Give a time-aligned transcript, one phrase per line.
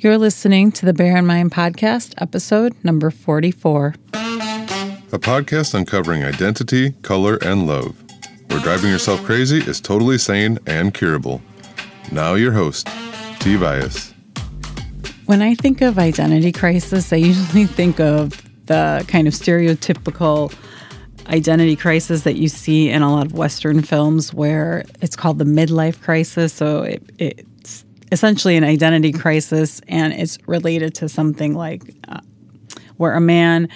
[0.00, 3.96] You're listening to the Bear in Mind podcast, episode number 44.
[4.14, 8.00] A podcast uncovering identity, color, and love,
[8.46, 11.42] where driving yourself crazy is totally sane and curable.
[12.12, 12.86] Now, your host,
[13.40, 13.56] T.
[13.56, 14.14] Bias.
[15.26, 20.54] When I think of identity crisis, I usually think of the kind of stereotypical
[21.26, 25.44] identity crisis that you see in a lot of Western films where it's called the
[25.44, 26.52] midlife crisis.
[26.52, 27.42] So it, it's
[28.10, 32.20] essentially an identity crisis and it's related to something like uh,
[32.96, 33.68] where a man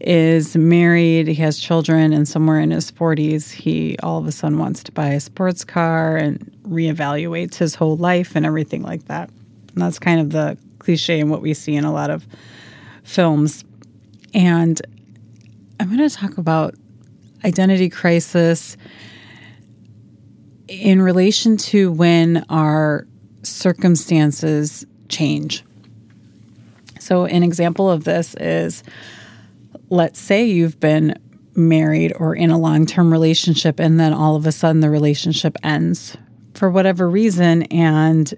[0.00, 4.58] is married, he has children, and somewhere in his 40s, he all of a sudden
[4.58, 9.30] wants to buy a sports car and reevaluates his whole life and everything like that.
[9.72, 12.26] And that's kind of the cliche and what we see in a lot of
[13.02, 13.64] films.
[14.34, 14.80] And
[15.80, 16.74] I'm going to talk about
[17.44, 18.76] identity crisis
[20.68, 23.06] in relation to when our
[23.44, 25.64] circumstances change.
[26.98, 28.82] So, an example of this is
[29.90, 31.18] let's say you've been
[31.54, 35.56] married or in a long term relationship, and then all of a sudden the relationship
[35.62, 36.16] ends
[36.54, 38.32] for whatever reason, and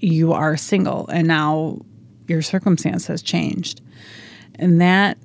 [0.00, 1.78] you are single, and now
[2.28, 3.80] your circumstance has changed.
[4.56, 5.18] And that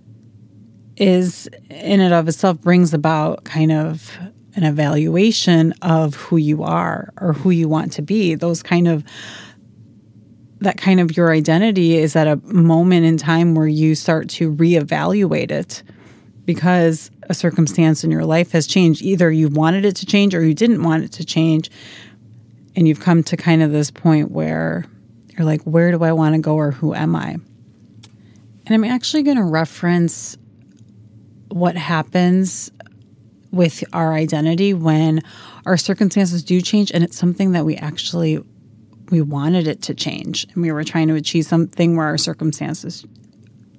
[0.95, 4.17] is, in and of itself, brings about kind of
[4.57, 8.33] an evaluation of who you are or who you want to be.
[8.35, 9.05] Those kind of
[10.59, 14.51] that kind of your identity is at a moment in time where you start to
[14.55, 15.83] reevaluate it
[16.45, 19.03] because a circumstance in your life has changed.
[19.03, 21.69] Either you wanted it to change or you didn't want it to change.
[22.75, 24.85] And you've come to kind of this point where
[25.37, 27.37] you're like, where do I want to go or who am I?
[28.65, 30.35] And I'm actually going to reference
[31.49, 32.71] what happens
[33.51, 35.21] with our identity when
[35.65, 38.43] our circumstances do change and it's something that we actually
[39.09, 43.05] we wanted it to change and we were trying to achieve something where our circumstances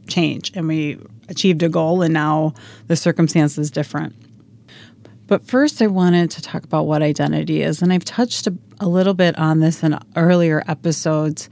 [0.08, 2.54] change and we achieved a goal and now
[2.86, 4.14] the circumstance is different.
[5.26, 7.82] But first, I wanted to talk about what identity is.
[7.82, 11.50] And I've touched a, a little bit on this in earlier episodes.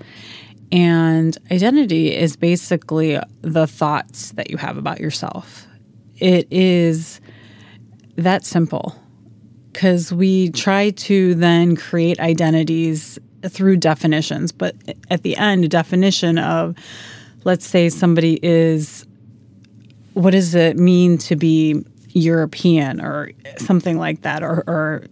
[0.72, 5.66] And identity is basically the thoughts that you have about yourself.
[6.16, 7.20] It is
[8.16, 8.94] that simple
[9.72, 13.18] because we try to then create identities
[13.48, 14.52] through definitions.
[14.52, 14.74] But
[15.10, 16.74] at the end, a definition of,
[17.44, 19.06] let's say somebody is,
[20.14, 25.04] what does it mean to be European or something like that, or, or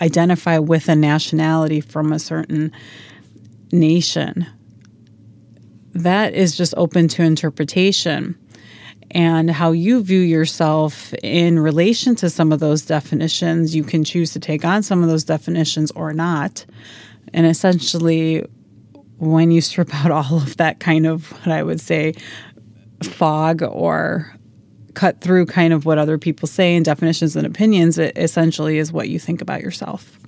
[0.00, 2.72] identify with a nationality from a certain
[3.70, 4.46] nation?
[5.92, 8.36] That is just open to interpretation.
[9.12, 14.32] And how you view yourself in relation to some of those definitions, you can choose
[14.34, 16.66] to take on some of those definitions or not.
[17.32, 18.44] And essentially,
[19.18, 22.14] when you strip out all of that kind of what I would say
[23.02, 24.34] fog or
[24.94, 28.92] cut through kind of what other people say and definitions and opinions, it essentially is
[28.92, 30.18] what you think about yourself.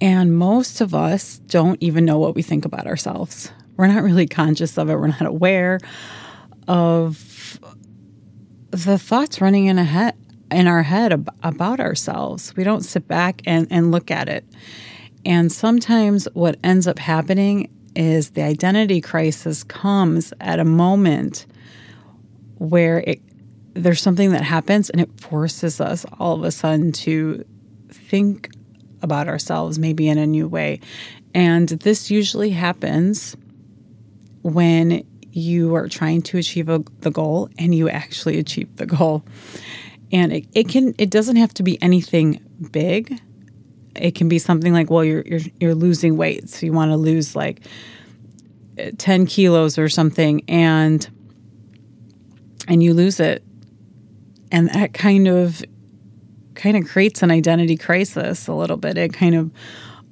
[0.00, 3.52] And most of us don't even know what we think about ourselves.
[3.76, 5.78] We're not really conscious of it, we're not aware
[6.66, 7.16] of
[8.72, 10.16] the thoughts running in a head
[10.50, 12.54] in our head ab- about ourselves.
[12.56, 14.44] We don't sit back and, and look at it.
[15.24, 21.46] And sometimes what ends up happening is the identity crisis comes at a moment
[22.58, 23.20] where it,
[23.74, 27.44] there's something that happens and it forces us all of a sudden to
[27.90, 28.50] think
[29.02, 30.80] about ourselves maybe in a new way.
[31.34, 33.36] And this usually happens
[34.42, 39.24] when you are trying to achieve a, the goal and you actually achieve the goal.
[40.12, 43.20] And it, it can it doesn't have to be anything big
[43.94, 46.96] it can be something like, well, you're you're you're losing weight, so you want to
[46.96, 47.60] lose like
[48.98, 51.08] ten kilos or something, and
[52.68, 53.42] and you lose it,
[54.50, 55.62] and that kind of
[56.54, 58.96] kind of creates an identity crisis a little bit.
[58.96, 59.50] It kind of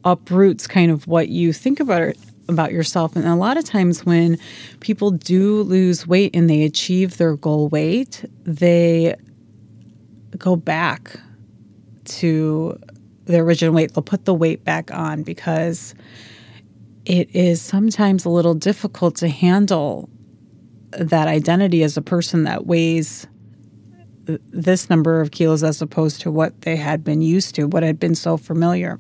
[0.04, 2.14] uproots kind of what you think about
[2.52, 3.16] about yourself.
[3.16, 4.38] And a lot of times when
[4.80, 9.14] people do lose weight and they achieve their goal weight, they
[10.36, 11.18] go back
[12.04, 12.78] to
[13.26, 15.94] their original weight, they'll put the weight back on because
[17.04, 20.08] it is sometimes a little difficult to handle
[20.90, 23.26] that identity as a person that weighs
[24.24, 27.98] this number of kilos as opposed to what they had been used to, what had
[27.98, 28.98] been so familiar.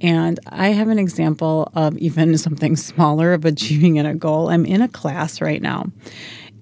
[0.00, 4.50] And I have an example of even something smaller of achieving a goal.
[4.50, 5.86] I'm in a class right now,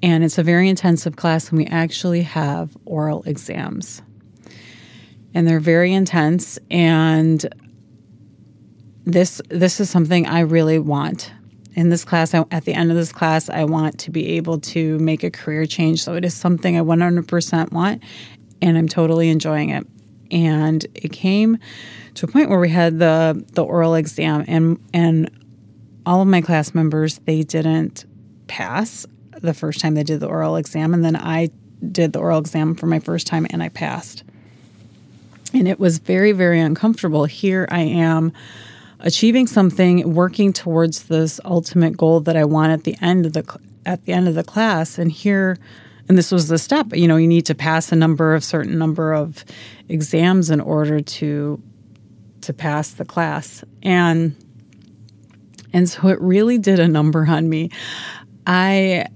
[0.02, 4.02] and it's a very intensive class, and we actually have oral exams
[5.34, 7.46] and they're very intense and
[9.04, 11.32] this this is something I really want
[11.74, 14.98] in this class, at the end of this class, I want to be able to
[14.98, 16.02] make a career change.
[16.02, 18.02] So it is something I 100% want,
[18.60, 19.86] and I'm totally enjoying it.
[20.32, 21.58] And it came
[22.14, 25.30] to a point where we had the the oral exam, and and
[26.04, 28.06] all of my class members they didn't
[28.48, 29.06] pass
[29.40, 31.50] the first time they did the oral exam, and then I
[31.90, 34.24] did the oral exam for my first time, and I passed.
[35.54, 37.26] And it was very very uncomfortable.
[37.26, 38.32] Here I am
[39.00, 43.58] achieving something, working towards this ultimate goal that I want at the end of the
[43.84, 44.98] at the end of the class.
[44.98, 45.58] And here,
[46.08, 46.94] and this was the step.
[46.94, 49.44] You know, you need to pass a number of certain number of
[49.88, 51.62] exams in order to
[52.42, 53.64] to pass the class.
[53.82, 54.36] And
[55.72, 57.70] and so it really did a number on me.
[58.46, 59.06] I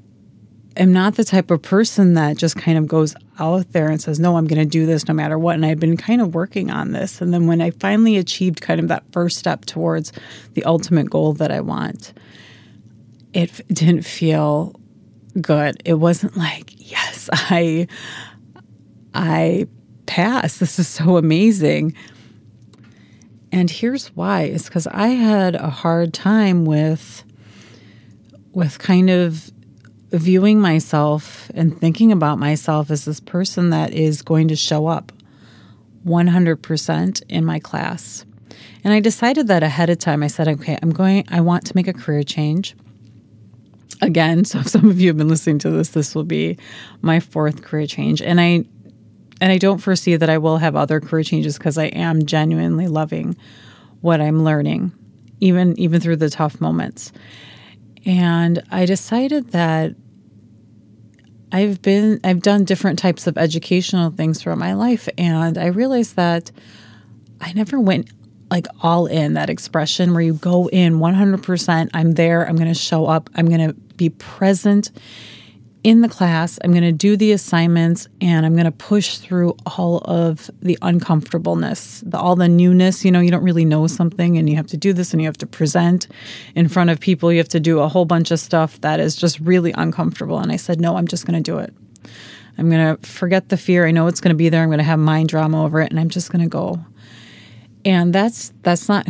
[0.77, 4.19] am not the type of person that just kind of goes out there and says,
[4.19, 5.55] No, I'm going to do this no matter what.
[5.55, 7.21] And I've been kind of working on this.
[7.21, 10.13] And then when I finally achieved kind of that first step towards
[10.55, 12.13] the ultimate goal that I want,
[13.33, 14.75] it didn't feel
[15.41, 15.81] good.
[15.85, 17.89] It wasn't like, Yes, I,
[19.15, 19.67] I
[20.07, 20.61] passed.
[20.61, 21.95] This is so amazing.
[23.53, 27.25] And here's why it's because I had a hard time with
[28.53, 29.51] with kind of
[30.11, 35.13] viewing myself and thinking about myself as this person that is going to show up
[36.07, 38.25] 100% in my class.
[38.83, 40.23] And I decided that ahead of time.
[40.23, 42.75] I said, okay, I'm going, I want to make a career change.
[44.03, 46.59] Again, so if some of you have been listening to this, this will be
[47.01, 48.21] my fourth career change.
[48.21, 48.65] And I,
[49.41, 52.89] and I don't foresee that I will have other career changes because I am genuinely
[52.89, 53.37] loving
[54.01, 54.93] what I'm learning,
[55.41, 57.13] even even through the tough moments.
[58.05, 59.95] And I decided that
[61.53, 66.17] I've been I've done different types of educational things throughout my life and I realized
[66.17, 66.51] that
[67.41, 68.11] I never went
[68.51, 72.75] like all in that expression where you go in 100% I'm there I'm going to
[72.75, 74.91] show up I'm going to be present
[75.87, 76.59] in the class.
[76.65, 80.77] I'm going to do the assignments and I'm going to push through all of the
[80.83, 83.05] uncomfortableness, the, all the newness.
[83.05, 85.29] You know, you don't really know something and you have to do this and you
[85.29, 86.09] have to present
[86.57, 87.31] in front of people.
[87.31, 90.41] You have to do a whole bunch of stuff that is just really uncomfortable.
[90.41, 91.73] And I said, no, I'm just going to do it.
[92.59, 93.87] I'm going to forget the fear.
[93.87, 94.63] I know it's going to be there.
[94.63, 96.85] I'm going to have mind drama over it and I'm just going to go.
[97.85, 99.07] And that's that's not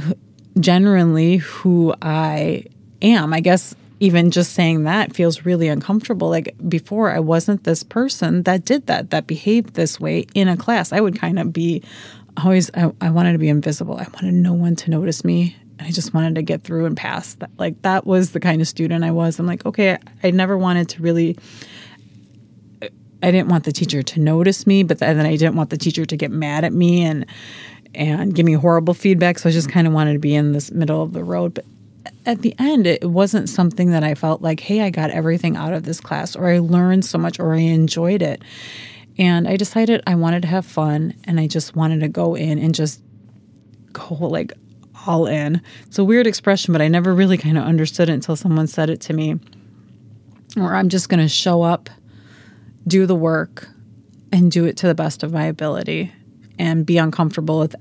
[0.61, 2.65] generally who I
[3.01, 3.33] am.
[3.33, 6.29] I guess even just saying that feels really uncomfortable.
[6.29, 10.57] Like before, I wasn't this person that did that, that behaved this way in a
[10.57, 10.93] class.
[10.93, 11.83] I would kind of be
[12.43, 13.97] always, I, I wanted to be invisible.
[13.97, 15.57] I wanted no one to notice me.
[15.79, 17.35] And I just wanted to get through and pass.
[17.35, 19.39] That, like that was the kind of student I was.
[19.39, 21.37] I'm like, okay, I never wanted to really.
[23.23, 26.05] I didn't want the teacher to notice me, but then I didn't want the teacher
[26.05, 27.27] to get mad at me and
[27.95, 29.39] and give me horrible feedback.
[29.39, 31.55] So I just kind of wanted to be in this middle of the road.
[31.55, 31.65] But
[32.25, 35.73] at the end, it wasn't something that I felt like, hey, I got everything out
[35.73, 38.43] of this class, or I learned so much, or I enjoyed it.
[39.19, 42.59] And I decided I wanted to have fun and I just wanted to go in
[42.59, 43.01] and just
[43.93, 44.53] go like
[45.07, 45.63] all in.
[45.87, 48.91] It's a weird expression, but I never really kind of understood it until someone said
[48.91, 49.39] it to me.
[50.57, 51.89] Or I'm just going to show up,
[52.87, 53.69] do the work,
[54.33, 56.13] and do it to the best of my ability
[56.59, 57.75] and be uncomfortable with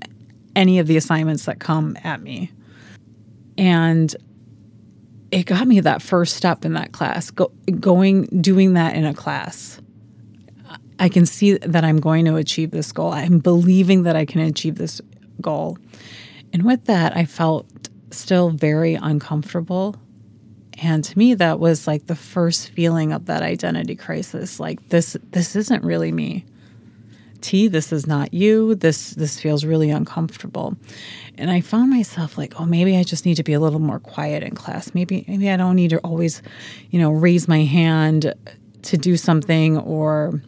[0.54, 2.50] any of the assignments that come at me.
[3.58, 4.14] And
[5.30, 9.14] it got me that first step in that class, go, going, doing that in a
[9.14, 9.80] class.
[10.98, 13.12] I can see that I'm going to achieve this goal.
[13.12, 15.00] I'm believing that I can achieve this
[15.40, 15.78] goal.
[16.52, 17.66] And with that, I felt
[18.10, 19.96] still very uncomfortable.
[20.80, 24.60] And to me, that was like the first feeling of that identity crisis.
[24.60, 26.46] Like this, this isn't really me.
[27.40, 28.74] T, this is not you.
[28.74, 30.76] This this feels really uncomfortable.
[31.38, 34.00] And I found myself like, oh, maybe I just need to be a little more
[34.00, 34.94] quiet in class.
[34.94, 36.42] Maybe maybe I don't need to always,
[36.90, 38.34] you know, raise my hand
[38.82, 40.40] to do something or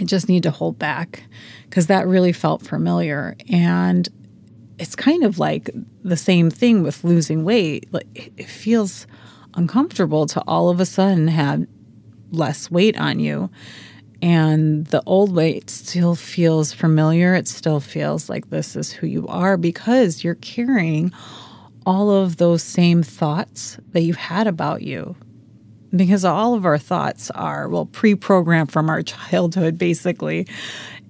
[0.00, 1.24] I just need to hold back
[1.68, 3.36] because that really felt familiar.
[3.50, 4.08] And
[4.78, 5.70] it's kind of like
[6.02, 7.92] the same thing with losing weight.
[7.92, 9.06] Like it feels
[9.54, 11.66] uncomfortable to all of a sudden have
[12.32, 13.50] less weight on you
[14.24, 17.34] and the old weight still feels familiar.
[17.34, 21.12] It still feels like this is who you are because you're carrying
[21.84, 25.14] all of those same thoughts that you had about you.
[25.94, 30.48] Because all of our thoughts are, well, pre programmed from our childhood, basically,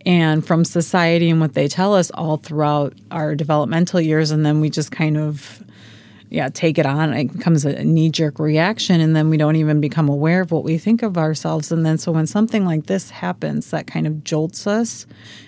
[0.05, 4.33] and from society and what they tell us all throughout our developmental years.
[4.33, 5.63] And then we just kind of
[6.35, 7.15] yeah, take it on.
[7.15, 10.65] It becomes a knee jerk reaction, and then we don't even become aware of what
[10.65, 11.71] we think of ourselves.
[11.71, 15.07] And then, so when something like this happens that kind of jolts us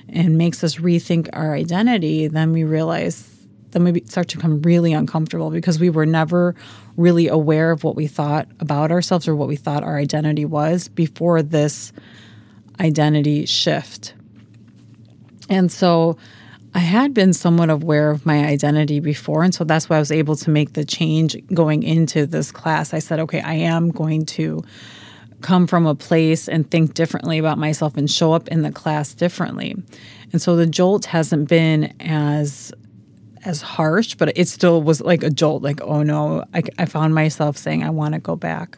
[0.08, 3.28] and makes us rethink our identity, then we realize
[3.72, 6.54] then we start to become really uncomfortable because we were never
[6.96, 10.86] really aware of what we thought about ourselves or what we thought our identity was
[10.86, 11.92] before this
[12.78, 14.14] identity shift.
[15.50, 16.16] And so
[16.76, 19.42] I had been somewhat aware of my identity before.
[19.42, 22.92] And so that's why I was able to make the change going into this class.
[22.92, 24.62] I said, okay, I am going to
[25.40, 29.14] come from a place and think differently about myself and show up in the class
[29.14, 29.74] differently.
[30.34, 32.74] And so the jolt hasn't been as
[33.46, 37.14] as harsh, but it still was like a jolt like, oh no, I, I found
[37.14, 38.76] myself saying, I want to go back.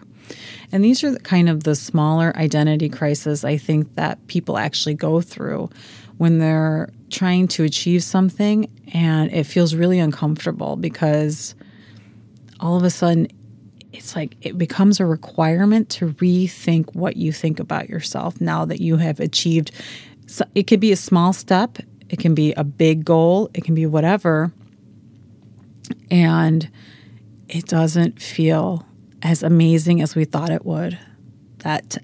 [0.70, 5.20] And these are kind of the smaller identity crises I think that people actually go
[5.20, 5.70] through
[6.18, 11.54] when they're trying to achieve something and it feels really uncomfortable because
[12.60, 13.28] all of a sudden
[13.92, 18.80] it's like it becomes a requirement to rethink what you think about yourself now that
[18.80, 19.70] you have achieved
[20.26, 21.78] so it could be a small step
[22.10, 24.52] it can be a big goal it can be whatever
[26.10, 26.70] and
[27.48, 28.87] it doesn't feel
[29.22, 30.98] as amazing as we thought it would.
[31.58, 31.98] That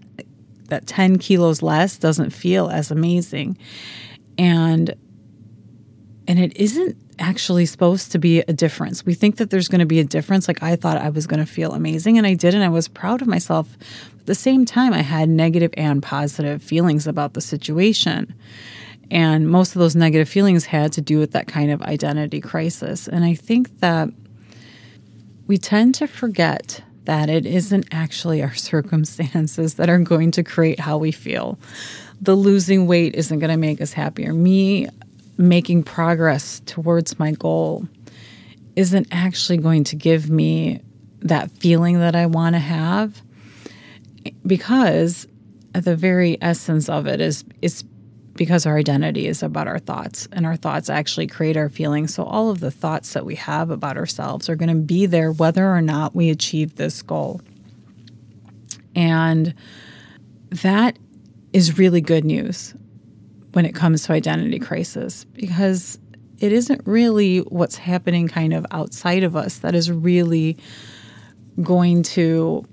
[0.68, 3.56] that 10 kilos less doesn't feel as amazing
[4.38, 4.94] and
[6.26, 9.04] and it isn't actually supposed to be a difference.
[9.04, 10.48] We think that there's going to be a difference.
[10.48, 12.88] Like I thought I was going to feel amazing and I did and I was
[12.88, 13.68] proud of myself.
[14.18, 18.34] At the same time I had negative and positive feelings about the situation.
[19.10, 23.06] And most of those negative feelings had to do with that kind of identity crisis.
[23.06, 24.08] And I think that
[25.46, 30.80] we tend to forget that it isn't actually our circumstances that are going to create
[30.80, 31.58] how we feel.
[32.20, 34.32] The losing weight isn't going to make us happier.
[34.32, 34.88] Me
[35.36, 37.86] making progress towards my goal
[38.76, 40.80] isn't actually going to give me
[41.20, 43.20] that feeling that I want to have
[44.46, 45.26] because
[45.74, 47.84] at the very essence of it is it's
[48.34, 52.14] because our identity is about our thoughts and our thoughts actually create our feelings.
[52.14, 55.32] So all of the thoughts that we have about ourselves are going to be there
[55.32, 57.40] whether or not we achieve this goal.
[58.96, 59.54] And
[60.50, 60.98] that
[61.52, 62.74] is really good news
[63.52, 65.98] when it comes to identity crisis because
[66.40, 70.56] it isn't really what's happening kind of outside of us that is really
[71.62, 72.64] going to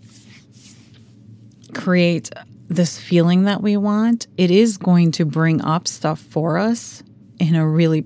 [1.73, 2.31] create
[2.75, 4.27] this feeling that we want.
[4.37, 7.03] It is going to bring up stuff for us
[7.39, 8.05] in a really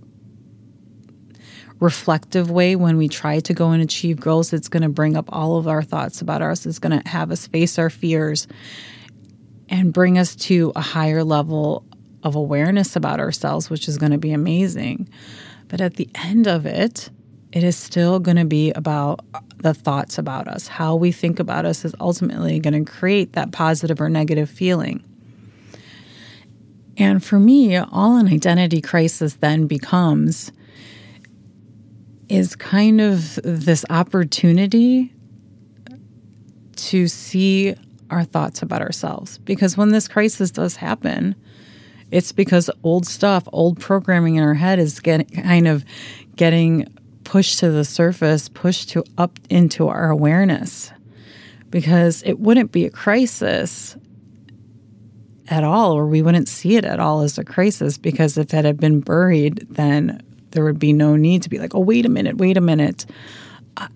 [1.79, 4.53] reflective way when we try to go and achieve goals.
[4.53, 6.65] It's going to bring up all of our thoughts about us.
[6.65, 8.47] It's going to have us face our fears
[9.69, 11.85] and bring us to a higher level
[12.23, 15.09] of awareness about ourselves, which is going to be amazing.
[15.67, 17.09] But at the end of it,
[17.55, 20.67] it is still going to be about uh, the thoughts about us.
[20.67, 25.01] How we think about us is ultimately going to create that positive or negative feeling.
[26.97, 30.51] And for me, all an identity crisis then becomes
[32.27, 35.13] is kind of this opportunity
[36.75, 37.73] to see
[38.09, 39.37] our thoughts about ourselves.
[39.37, 41.35] Because when this crisis does happen,
[42.11, 45.85] it's because old stuff, old programming in our head is getting kind of
[46.35, 46.85] getting
[47.25, 50.91] pushed to the surface, pushed to up into our awareness.
[51.69, 53.97] Because it wouldn't be a crisis
[55.49, 57.97] at all, or we wouldn't see it at all as a crisis.
[57.97, 61.75] Because if it had been buried, then there would be no need to be like,
[61.75, 63.05] oh, wait a minute, wait a minute.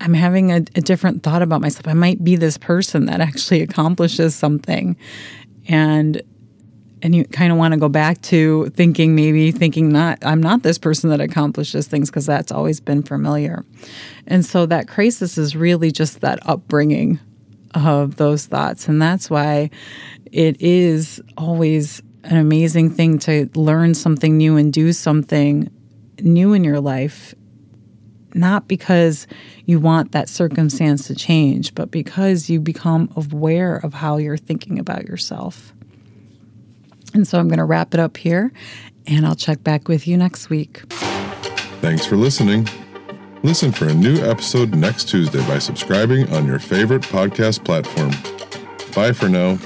[0.00, 1.88] I'm having a, a different thought about myself.
[1.88, 4.96] I might be this person that actually accomplishes something.
[5.68, 6.20] And
[7.02, 10.62] and you kind of want to go back to thinking maybe thinking not i'm not
[10.62, 13.64] this person that accomplishes things because that's always been familiar.
[14.26, 17.18] And so that crisis is really just that upbringing
[17.74, 19.70] of those thoughts and that's why
[20.32, 25.70] it is always an amazing thing to learn something new and do something
[26.20, 27.32] new in your life
[28.34, 29.28] not because
[29.66, 34.80] you want that circumstance to change but because you become aware of how you're thinking
[34.80, 35.72] about yourself
[37.14, 38.52] and so I'm going to wrap it up here
[39.06, 40.82] and I'll check back with you next week.
[41.80, 42.68] Thanks for listening.
[43.42, 48.10] Listen for a new episode next Tuesday by subscribing on your favorite podcast platform.
[48.94, 49.58] Bye for now.